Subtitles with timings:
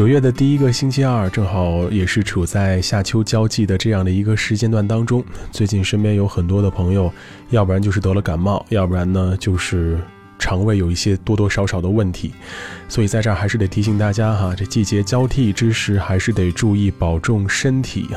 [0.00, 5.22] 九月的第一个星期二，正好也是处在夏秋交际的这样的一个时间段当中。
[5.52, 7.12] 最近身边有很多的朋友，
[7.50, 10.00] 要不然就是得了感冒，要不然呢就是
[10.38, 12.32] 肠胃有一些多多少少的问题。
[12.88, 18.08] 所以在这儿还是得提醒大家哈，这季节交替之时，还是得注意保重身体，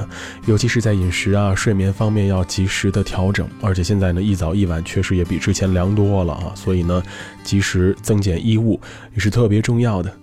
[0.46, 3.46] 尤其是在饮食啊、睡眠方面要及时的调整。
[3.62, 7.04] 而且现在呢，一早一晚确实也比之前凉多了啊，所以呢，
[7.44, 8.80] 及时增减衣物
[9.14, 10.18] 也是特别重要的。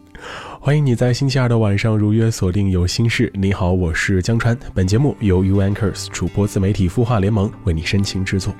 [0.62, 3.32] 欢迎你在星期二的晚上如约锁定有心事。
[3.34, 4.54] 你好，我是江川。
[4.74, 8.54] 本节目由 U Anchors 主播自媒体孵化联盟为你深情制作。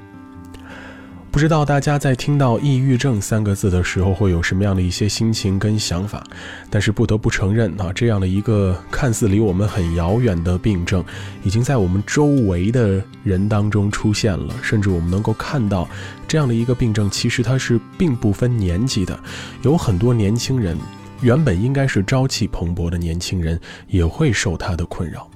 [1.30, 6.24] 不知道大家在听到抑郁症三个字的时候会有什么样的一些心情跟想法？
[6.70, 11.04] 但是不得不承认啊，这样的一个看似离我们很遥远的病症，
[11.44, 14.54] 已经在我们周围的人当中出现了。
[14.62, 15.86] 甚至我们能够看到，
[16.26, 19.20] 这样的一个病症其实它是并不分年纪的，
[19.60, 20.78] 有很多年轻人。
[21.22, 25.28] 原本应该是朝气蓬勃的年轻人，也会受他的困扰。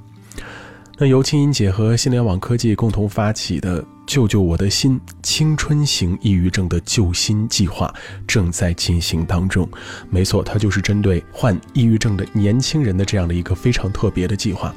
[0.96, 3.84] 那由青音姐和新联网科技共同发起的。
[4.06, 7.92] 救救我的心，青春型抑郁症的救心计划
[8.26, 9.68] 正在进行当中。
[10.10, 14.74] 没错，它就是针对患抑郁症的年轻人的这样的一个非常特别的计划。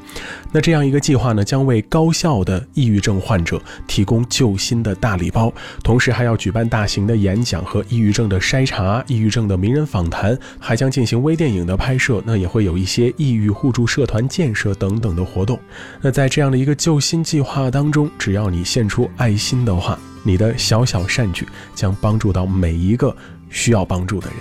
[0.51, 5.53] 那这样一个计划呢，将为高校的抑郁症患者提供救心的大礼包，
[5.83, 12.23] 同时还要举办大型的演讲和抑郁症的筛查、抑郁症的名人访谈，还将进行微电影的拍摄。
[12.25, 15.59] 那也会有一些抑郁互助社团建设等等的活动。
[16.01, 19.09] 那在这样的一个救心计划当中，只要你献出。
[19.17, 23.15] 爱心的话，你的小小善举将帮助到每一个
[23.49, 24.37] 需要帮助的人。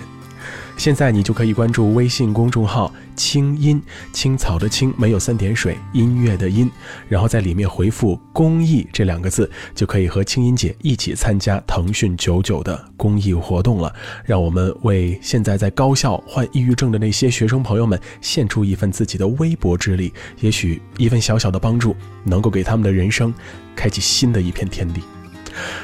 [0.77, 3.81] 现在你就可以关注微信公众号“青音
[4.13, 6.69] 青草”的青没有三点水，音乐的音，
[7.09, 13.93] 然后在里面回复“公益”这两个字，就可以和青音姐一起参加腾讯九九的公益活动了。
[14.23, 23.33] 让我们为现在在高校患抑郁症的那些学生朋友们献出一份自己的微薄之力，也许一份小小的帮助，能够给他们的人生
[23.75, 25.01] 开启新的一片天地。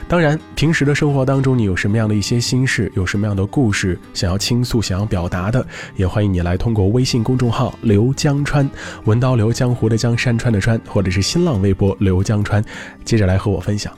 [0.07, 8.69] 当然，平时的生活当中，你有什么样的一些心事，有什么样的故事想要倾诉、想要表达的，也欢迎你来通过微信公众号“刘江川”，
[9.05, 12.63] 文刀刘江湖的江山川的川，或者是新浪微博“刘江川”，
[13.05, 13.91] 接着来和我分享。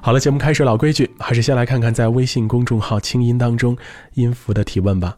[0.00, 3.76] 好了，节目开始，老规矩，还是先来看看在微信公众号“清音”当中
[4.14, 5.16] 音符的提问吧。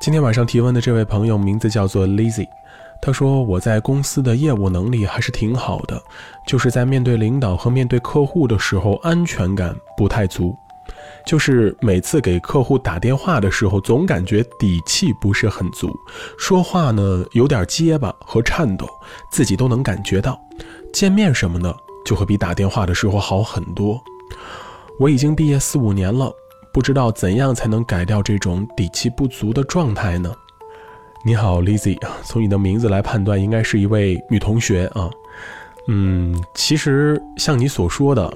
[0.00, 2.46] 今天晚上提问的这位朋友名字叫做 Lazy。
[3.02, 6.02] 他说：“我在公司的业务能力还是挺好的，
[6.46, 10.56] 就是在面对领导和面对客户的时候，安全感不太足。
[11.26, 15.94] 就是每次给客户打电话的时候，总感觉底气不是很足，
[16.38, 18.86] 说话呢有点结巴和颤抖，
[19.30, 20.38] 自己都能感觉到。
[20.92, 21.74] 见面什么的
[22.06, 24.00] 就会比打电话的时候好很多。
[24.98, 26.32] 我已经毕业四五年了，
[26.72, 30.32] 不知道怎样才能改掉这种底气不足的状态呢？”
[31.26, 35.08] 你好，Lizzy 从你的名字来判断，应该是一位女同学啊。
[35.88, 38.30] 嗯，其实像你所说的，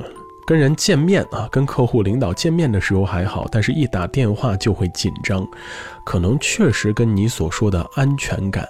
[0.47, 5.47] 跟人见面啊，跟客户领导见面的时候还好，但是一打电话就会紧张，
[6.03, 8.66] 可能确实跟你所说的安全感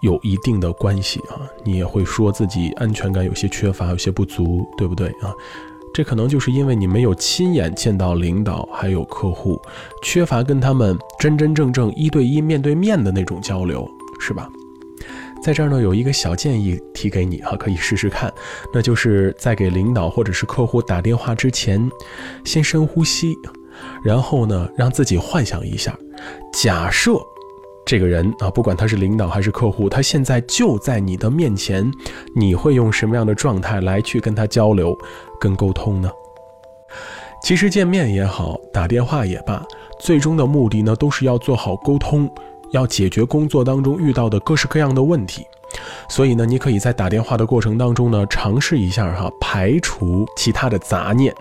[0.00, 1.38] 有一定的关系啊。
[1.62, 5.32] 你也会说自己安全感有些缺乏，有些不足，对不对啊？
[5.94, 9.60] 这可能就是因为你没有亲眼见到领导还有客户，
[10.02, 13.88] 缺乏跟他们真真正正一对一面对面的那种交流，
[14.18, 14.48] 是吧？
[15.40, 18.32] 在这儿呢，有一个小建议提给你哈，可以试试看，
[18.72, 21.88] 那就是在给领导或者是客户打电话之前，
[22.44, 23.36] 先深呼吸，
[24.02, 25.96] 然后呢，让自己幻想一下，
[26.52, 27.12] 假设。
[27.86, 31.90] 这个人啊，不管他是领导还是客户，他现在就在你的面前，
[32.34, 34.96] 你会用什么样的状态来去跟他交流、
[35.38, 36.10] 跟沟通呢？
[37.42, 39.62] 其实见面也好，打电话也罢，
[40.00, 42.30] 最终的目的呢，都是要做好沟通，
[42.72, 45.46] 要解决工作当中遇到的各式各样的问题。
[46.08, 51.34] 所以呢，你可以在打电话的过程当中呢，尝试一下哈，排除其他的杂念，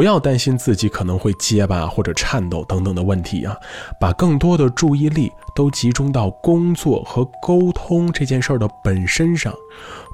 [0.00, 3.54] 不要担心自己可能会结巴或者颤抖等等的问题啊，
[4.00, 9.52] 把更多的注意力都集中到工作和沟通这件事儿的本身上，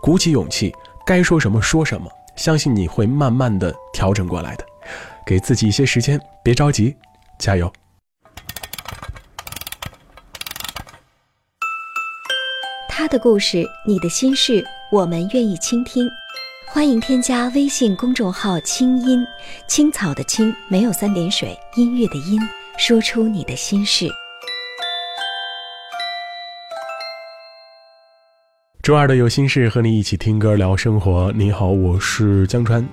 [0.02, 0.74] 鼓起勇气，
[1.06, 4.64] 该说什么说什么，相信你会慢慢的调整过来的，
[5.24, 6.96] 给自己一些时间，别着急，
[7.38, 7.72] 加油。
[12.88, 16.04] 他的故事，你的心事，我们愿意倾听。
[16.76, 19.26] 欢迎添加微信公众号“清音
[19.66, 22.38] 青草”的青没有三点水，音乐的音，
[22.76, 24.06] 说出你的心事。
[28.82, 31.32] 周二的有心事，和你一起听歌聊生活。
[31.34, 32.86] 你好，我是江川。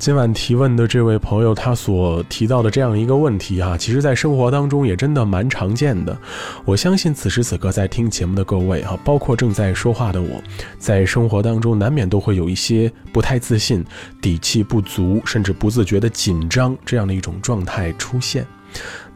[0.00, 6.16] 今晚提问的这位朋友，他所提到的这样一个问题啊，其实，在生活当中也真的蛮常见的。
[6.64, 10.42] 我相信此时此刻在听节目的各位啊，包括正在说话的我，
[10.78, 13.84] 在生活当中难免都会有一些不太自信、
[14.22, 18.46] 底气不足，甚至不自觉的紧张这样的一种状态出现。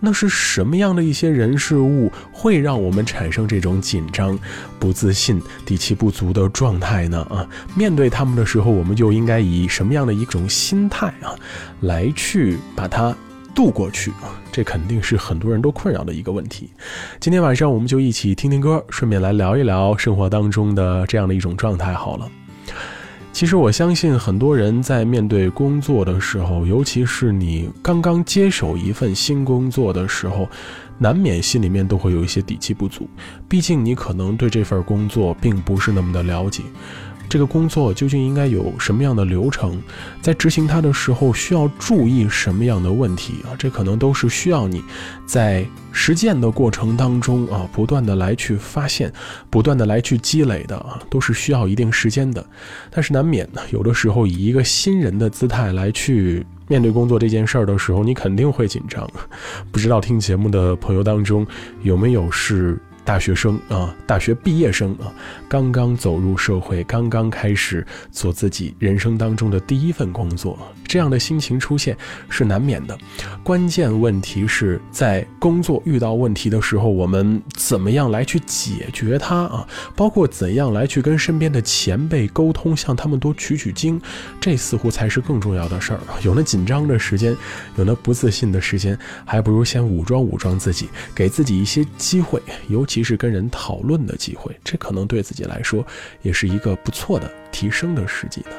[0.01, 4.39] 那是什么样的一些人事物会让我们产生这种紧张、
[4.79, 7.23] 不自信、底气不足的状态呢？
[7.31, 11.33] 啊，面对他们的时候，我们就应该以什么样的一种心态啊，
[11.81, 13.17] 来去把它
[13.55, 14.37] 度过去啊？
[14.53, 16.69] 这肯定是很多人都困扰的一个问题。
[17.19, 22.31] 今天晚上我们就一起听听歌，顺便来聊一聊生活当中的这样的一种状态好了。
[23.35, 30.49] 其实我相信很多人在面对工作的时候，尤其是你刚刚接手一份新工作的时候，
[30.99, 33.09] 难免心里面都会有一些底气不足。
[33.49, 36.63] 毕竟你可能对这份工作并不是那么的了解。
[37.29, 39.81] 这个工作究竟应该有什么样的流程？
[40.23, 43.57] 在执行它的时候需要注意什么样的问题啊？
[43.59, 44.83] 这可能都是需要你
[45.27, 49.13] 在实践的过程当中啊，不断的来去发现，
[49.51, 52.45] 不断的来去积累的啊，都是需要一定时间的。
[52.91, 59.11] 但是难免呢，有的时候以一个新人的姿态来去面对工作这件事儿的时候，你肯定会紧张。
[59.73, 61.45] 不知道听节目的朋友当中
[61.83, 62.79] 有没有是？
[63.05, 65.13] 大学生啊，大学毕业生啊，
[65.47, 70.59] 刚刚走入社会，刚刚开始做自己人生当中的第一份工作，
[70.89, 71.95] 这样的心情出现
[72.31, 72.97] 是难免的。
[73.43, 79.69] 关键问题是在工作遇到问题的时候，我们怎么样来去解决它啊？
[79.95, 84.01] 包括怎样来去跟身边的前辈沟通，向他们多取取经，
[84.41, 86.01] 这似乎才是更重要的事儿。
[86.23, 87.37] 有那紧张的时间，
[87.77, 92.94] 有那不自信的时间，还不如先武装武装自己，给自己一些机会，尤其。
[92.95, 95.85] 其实跟人讨论的机会，这可能对自己来说
[96.23, 98.51] 也是一个不错的提升的时机呢。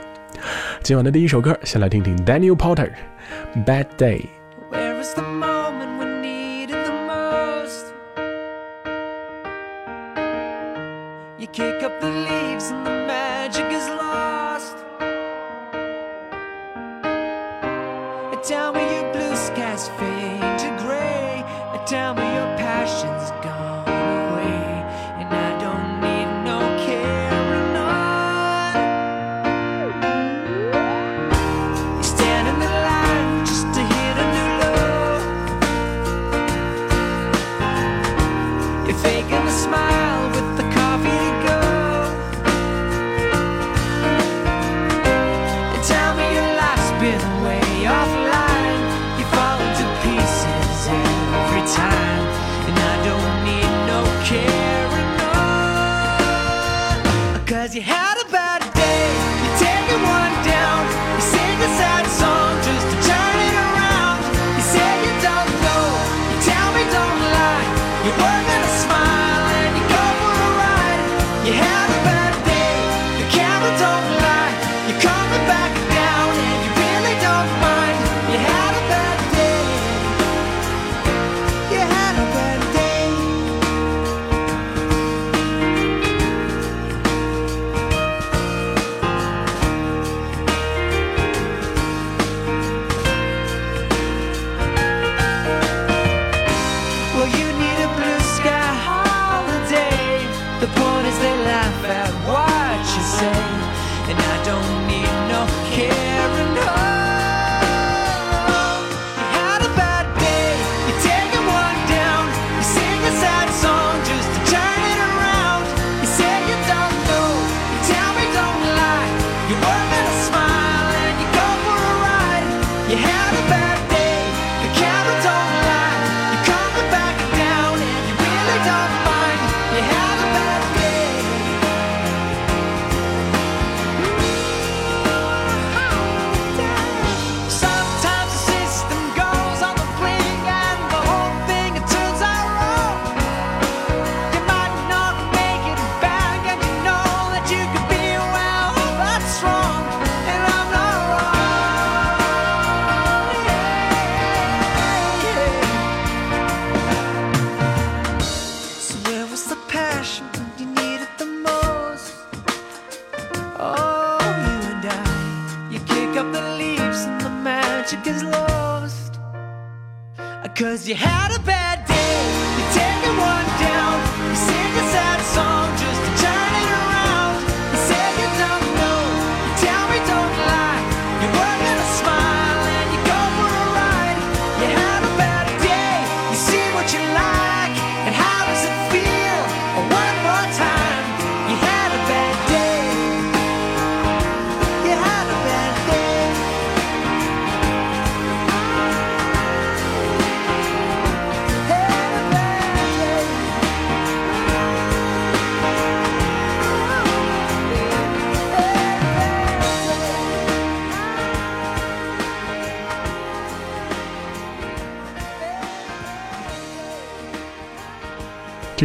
[0.84, 2.92] 今晚的第一首歌，先来听听 Daniel Porter
[3.66, 4.20] 《Bad Day》。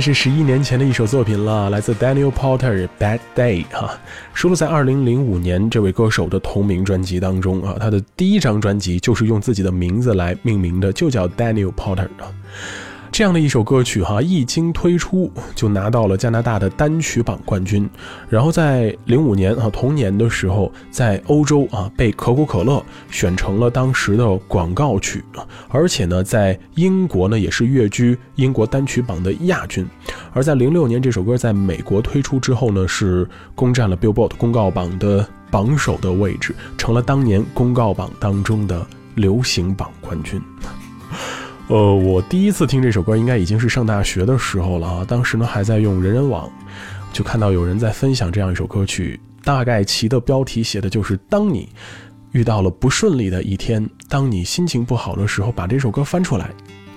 [0.00, 4.00] 这是十一年前的一首作品了，来自 Daniel Porter《Bad Day》哈，
[4.33, 7.76] 收录在二零零五年这位歌手的同名专辑当中啊。
[7.78, 12.33] 他的第一张专辑就是用自己的名字来命名的，就叫 Daniel Porter 啊。
[13.12, 17.88] 这样的一首歌曲哈，一经推出就拿到了加拿大的单曲榜冠军，
[18.29, 25.23] 然后在零五年啊同年的时候，在欧洲啊被可口可乐选成了当时的广告曲，
[25.69, 29.87] 而且呢在英国呢也是跃居英国单曲榜的亚军，
[30.33, 38.87] 而在零六年这首歌在美国推出之后呢，是攻占了 Billboard 公告榜的榜首的位置，成了当年公告榜当中的
[39.17, 40.40] 流行榜冠军。
[41.71, 46.50] 呃，我第一次听这首歌应该已经是上大学的时候了啊，当时呢还在用人人网，
[47.12, 51.69] 就看到有人在分享这样一首歌曲，大概其的标题写的就是当你
[52.33, 56.50] 遇到了不顺利的一天，当你心情不好的时候，把这首歌翻出来，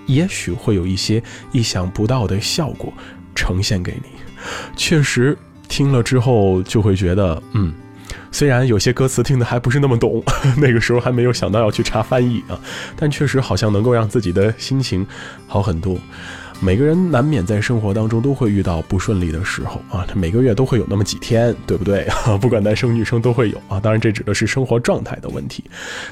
[0.07, 2.91] 也许会有一些意想不到的效果
[3.35, 4.09] 呈现给你。
[4.75, 5.37] 确实
[5.69, 7.71] 听了之后就会觉得，嗯。
[8.33, 10.21] 虽然有些歌词听得还不是那么懂，
[10.57, 12.59] 那个时候还没有想到要去查翻译啊，
[12.97, 15.05] 但确实好像能够让自己的心情
[15.47, 15.95] 好很多。
[16.59, 22.07] 每个人难免在生活当中都会遇到不顺利的时候啊，每个月都会有那么几天，对不对？
[22.41, 23.79] 不管男生女生都会有啊。
[23.79, 25.63] 当然，这指的是生活状态的问题。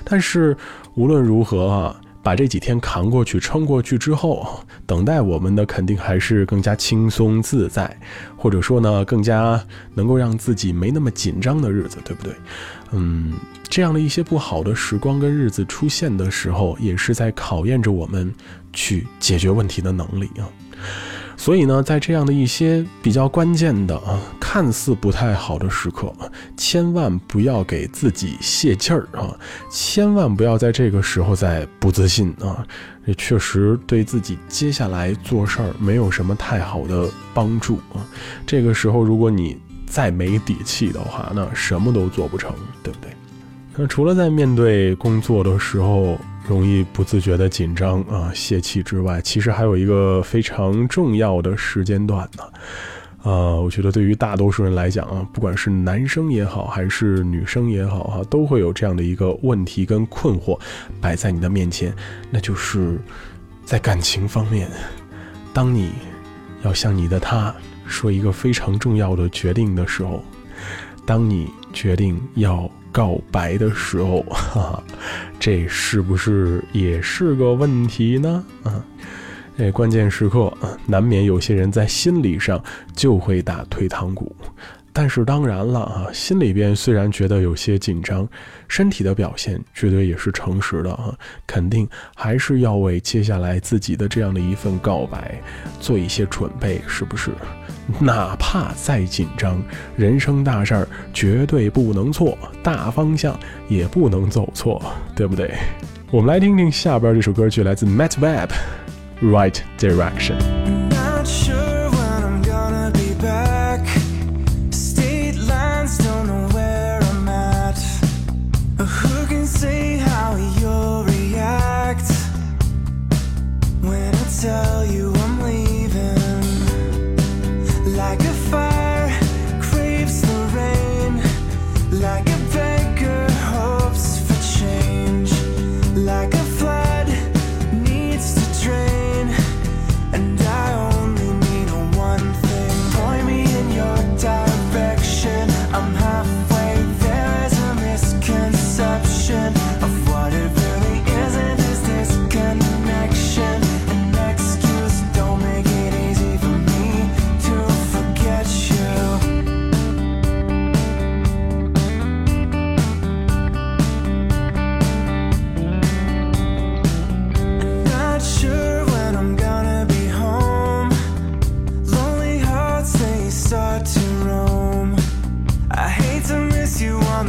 [0.03, 0.55] 但是
[0.93, 1.95] 无论如何啊。
[2.23, 7.97] 把这几天扛过去、撑过去之后，等待我们的肯定还是更加轻松自在，
[8.37, 9.63] 或者说呢，更加
[9.93, 12.33] 能够让自己没那么紧张的日子，对不对？
[12.91, 13.33] 嗯，
[13.69, 18.33] 这样的一些不好的时光跟日子出现的时候，也是在考验着我们
[18.71, 20.45] 去解决问题的能力啊。
[21.41, 26.13] 所以呢，在这样的一些比较关键的啊，看似不太好的时刻，
[26.55, 29.35] 千万不要给自己泄气儿啊！
[29.71, 32.63] 千万不要在这个时候再不自信啊！
[33.07, 38.05] 这确实对自己接下来做事儿没有什么太好的帮助啊！
[38.45, 39.57] 这个时候，如果你
[39.87, 43.09] 再没底气的话，那什么都做不成，对不对？
[43.75, 52.43] 那除了在面对工作的时候，容易不自觉的紧张啊、泄气之外，其实还有一个非常重要的时间段呢。
[53.23, 60.59] 啊，我觉得对于大多数人来讲啊，不管是男生也好，还是女生也好啊，都会有这样的一个问题跟困惑
[60.99, 61.93] 摆在你的面前，
[62.31, 62.99] 那就是
[63.63, 64.67] 在感情方面，
[65.53, 65.91] 当你
[66.63, 67.53] 要向你的他
[67.85, 70.23] 说一个非常重要的决定的时候，
[71.05, 72.69] 当你决定要。
[72.93, 74.83] 告白的时候，哈哈，
[75.39, 78.43] 这是不是也是个问题呢？
[78.63, 78.83] 啊，
[79.57, 82.61] 这关键时刻啊，难免有些人在心理上
[82.93, 84.35] 就会打退堂鼓。
[84.93, 88.27] 但是当然了啊，心里边虽然觉得有些紧张，
[88.67, 91.13] 身体的表现绝对也是诚实的啊，
[91.47, 95.41] 肯定还是要为接下来自己的这样的一份告白
[95.79, 97.31] 做一些准备，是不是？
[97.99, 99.61] 哪怕再紧张，
[99.97, 104.81] 人生大事儿绝对不能错，大方向也不能走错，
[105.15, 105.55] 对不对？
[106.09, 108.49] 我们来听听下边这首歌曲，来自 Matt Webb，
[109.29, 110.37] 《Right Direction》。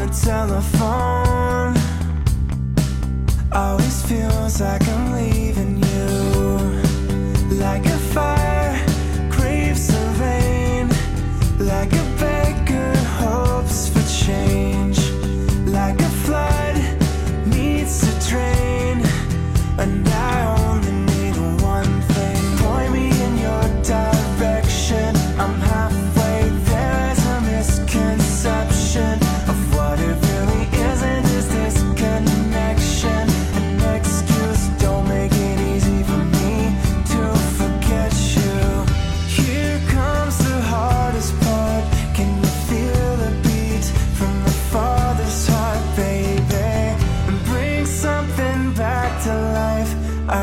[0.06, 1.76] The telephone.
[3.52, 7.56] Always feels like I'm leaving you.
[7.58, 7.91] Like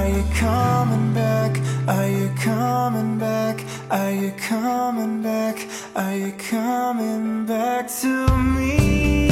[0.09, 1.59] you coming back?
[1.87, 3.63] Are you coming back?
[3.91, 5.67] Are you coming back?
[5.95, 9.28] Are you coming back to me?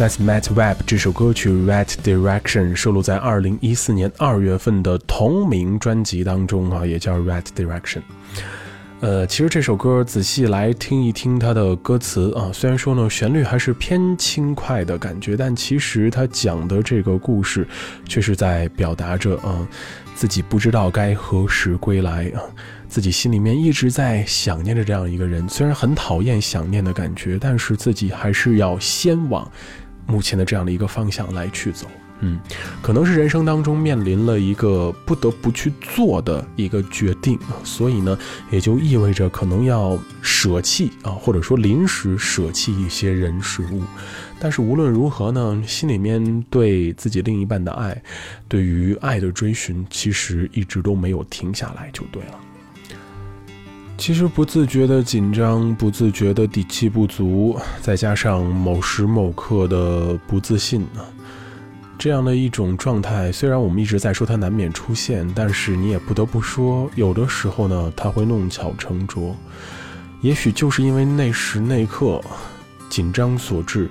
[0.00, 7.98] That's mat Web 这首歌曲《Right Direction》收录在二零一四年二月份的同名专辑当中啊，也叫《Right Direction》。
[9.00, 17.68] 呃，其实这首歌仔细来听一听它的歌词啊，虽然说呢旋律还是偏轻快的感觉，但其实它讲的这个故事，
[18.08, 19.68] 却是在表达着啊
[20.14, 22.40] 自己不知道该何时归来啊，
[22.88, 29.46] 自己心里面一直在想念着这样一个人，虽然很讨厌想念的感觉，但是自己还是要先往
[30.10, 31.86] 目前的这样的一个方向来去走。
[32.22, 32.38] 嗯，
[32.82, 38.18] 可能是人生当中面临了一个不得不去做的一个决定啊，所以呢，
[38.50, 43.82] 也就意味着可能要舍弃啊，或者说临时舍弃一些人事物。
[44.38, 48.02] 但是无论如何呢，心里面对自己另一半的爱，
[48.46, 52.38] 对于爱的追寻，其实一直都没有停下来，就对了。
[54.00, 61.04] 其实不自觉的紧张，不自觉的底气不足，再加上某时某刻的不自信呢，
[61.98, 69.36] 这样的一种状态，虽然我们一直在说它难免出现，但是你也不得不说，有的时候呢，它会弄巧成拙。
[70.22, 72.22] 也许就是因为那时那刻
[72.88, 73.90] 紧张所致，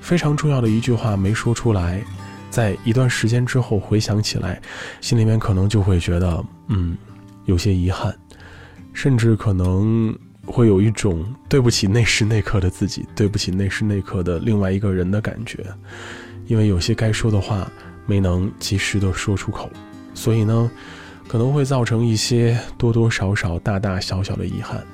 [0.00, 2.00] 非常重要的一句话没说出来，
[2.48, 4.62] 在一段时间之后回想起来，
[5.00, 6.96] 心里面可能就会觉得，嗯，
[7.44, 8.16] 有些遗憾。
[8.98, 10.12] 甚至可能
[10.44, 15.64] 会有一种对不起那时那刻的自己，对不起那时那刻的另外一个人的感觉，
[16.48, 17.70] 因为有些该说的话
[18.06, 19.70] 没能及时的说出口，
[20.14, 20.68] 所以呢，
[21.28, 24.84] 可能会造成一些多多少少、大大小小的遗憾。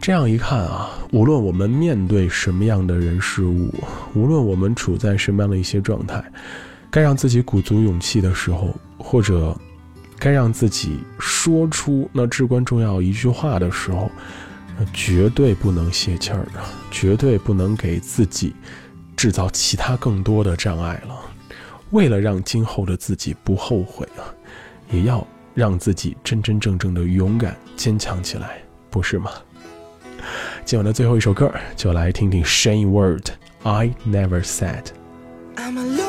[0.00, 3.74] 这样一看啊，无论我们面对什么样的人事物，
[4.14, 6.24] 无论我们处在什么样的一些状态，
[6.90, 9.54] 该让自己鼓足勇气的时候，或者
[10.22, 14.08] 该让自己说出那至关重要一句话的时候，
[14.78, 18.54] 那绝对不能泄气儿啊，绝对不能给自己
[19.16, 21.18] 制造其他更多的障碍了。
[21.90, 24.22] 为了让今后的自己不后悔啊，
[24.92, 29.32] 也要让自己真真正正的勇敢坚强起来，不是吗？
[30.64, 33.26] 今晚的最后一首歌，就来听听 Shane Word
[33.64, 34.84] I Never Said。
[35.56, 36.01] I'm a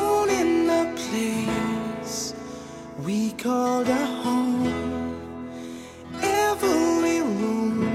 [3.44, 4.64] called a home.
[6.22, 7.92] Every room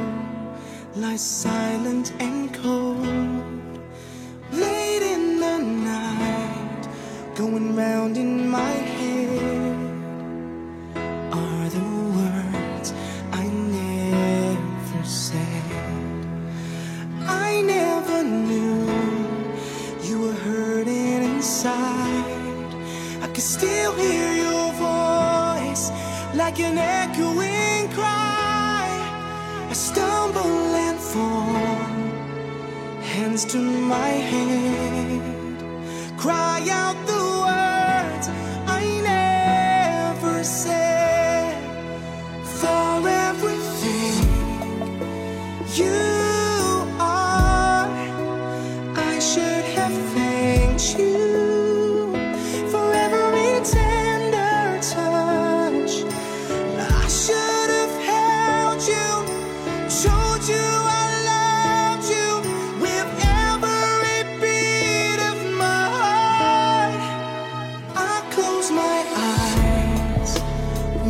[0.95, 3.79] lies silent and cold.
[4.53, 6.83] Late in the night,
[7.35, 9.77] going round in my head
[11.33, 12.93] are the words
[13.33, 15.65] I never said.
[17.27, 18.85] I never knew
[20.03, 22.71] you were hurting inside.
[23.23, 24.58] I can still hear voice
[26.49, 28.89] like an echoing cry.
[29.69, 31.53] I stumble and fall
[33.03, 35.21] hands to my head.
[36.17, 37.08] Cry out
[68.71, 70.39] my eyes,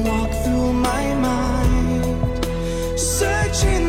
[0.07, 2.45] walk through my mind,
[2.99, 3.88] searching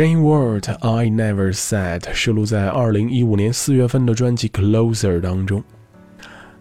[0.00, 5.62] Shane Word I Never Said 收录在二零一五年四月份的专辑《Closer》当中。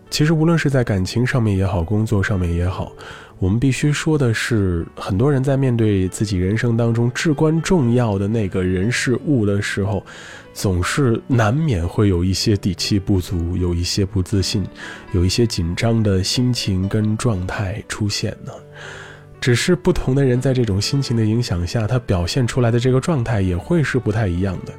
[0.09, 2.91] 其实无论是在感情上面也好，工作上面也好，
[3.37, 10.05] 我们必须说的是，很多人在面对自己人生当中至关重要的那个人事物的时候，
[10.51, 14.67] 总是难免会有一些底气不足，有一些不自信，
[15.13, 18.51] 有一些紧张的心情跟状态出现呢。
[19.41, 24.73] 只是不同的人在这种心情的影响下，他表现出来的这个状态也会是不太一样的。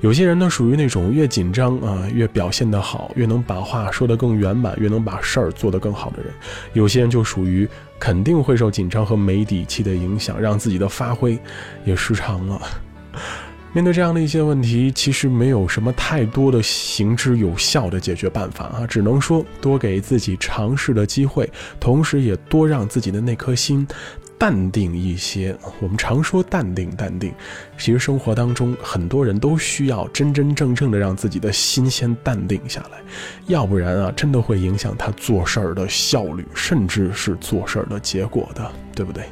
[0.00, 6.32] 有些人呢属于那种越紧张啊越表现得好，越能把话说得更圆满，越能把事儿做得更好的人。
[6.72, 11.38] 有些人就属于肯定会受紧张和没底气的影响，让自己的发挥
[11.84, 12.62] 也失常了。
[13.72, 23.86] 面对这样的一些问题，其实没有什么太多的行之有效的解决办法啊，只能说多给自己尝试的机会，同时也多让自己的那颗心
[24.36, 25.56] 淡定一些。
[25.78, 27.32] 我们常说淡定，淡定，
[27.78, 32.98] 其实生活当中很多人都需要真真正正的让自己的心先淡定下来，
[33.46, 39.22] 要不然啊，真的会影响他做事儿的效率，甚至是做事儿的结果的，对不对？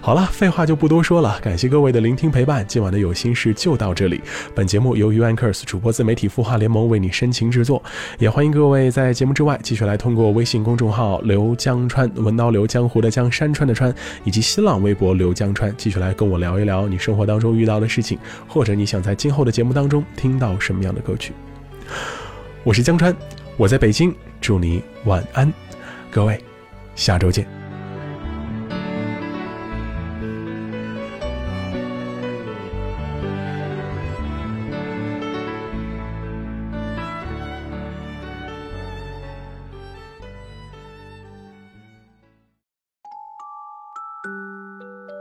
[0.00, 4.20] 好了，废话就不多说了，感谢各位的聆听陪伴，今晚的有心事就到这里。
[4.54, 7.82] 本节目由 Uankers 主播自媒体孵化联盟为你深情制作，
[8.18, 13.94] 也欢迎各位在节目之外继续来通过微信公众号“刘江川”文刀刘江湖的江山川的川，
[14.24, 18.18] 以及新浪微博刘江川，继续来跟我聊一聊你生活当中遇到的事情，
[18.48, 21.32] 或者你想在今后的节目当中听到什么样的歌曲。
[22.64, 23.14] 我是江川，
[23.56, 25.52] 我在北京，祝你晚安，
[26.10, 26.42] 各位，
[26.94, 27.59] 下周见。